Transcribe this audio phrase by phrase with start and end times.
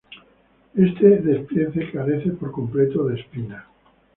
[0.73, 3.65] Este despiece carece por completo de espinas.